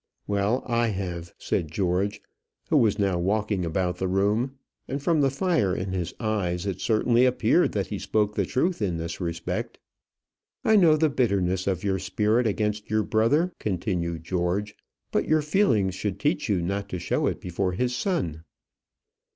"Well, 0.25 0.63
I 0.65 0.87
have," 0.87 1.31
said 1.37 1.69
George, 1.69 2.23
who 2.69 2.77
was 2.77 2.97
now 2.97 3.19
walking 3.19 3.63
about 3.63 3.97
the 3.97 4.07
room; 4.07 4.57
and 4.87 4.99
from 4.99 5.21
the 5.21 5.29
fire 5.29 5.75
in 5.75 5.91
his 5.93 6.15
eyes, 6.19 6.65
it 6.65 6.81
certainly 6.81 7.23
appeared 7.27 7.73
that 7.73 7.85
he 7.85 7.99
spoke 7.99 8.33
the 8.33 8.47
truth 8.47 8.81
in 8.81 8.97
this 8.97 9.21
respect. 9.21 9.77
"I 10.65 10.75
know 10.75 10.97
the 10.97 11.09
bitterness 11.11 11.67
of 11.67 11.83
your 11.83 11.99
spirit 11.99 12.47
against 12.47 12.89
your 12.89 13.03
brother," 13.03 13.53
continued 13.59 14.23
George; 14.23 14.75
"but 15.11 15.27
your 15.27 15.43
feelings 15.43 15.93
should 15.93 16.19
teach 16.19 16.49
you 16.49 16.63
not 16.63 16.89
to 16.89 16.97
show 16.97 17.27
it 17.27 17.39
before 17.39 17.73
his 17.73 17.95
son." 17.95 18.41